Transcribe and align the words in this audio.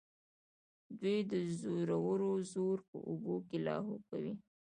دوی 0.99 1.17
د 1.31 1.33
زورورو 1.59 2.31
زور 2.53 2.77
په 2.89 2.97
اوبو 3.09 3.35
کې 3.47 3.57
لاهو 3.67 3.95
کوي. 4.09 4.33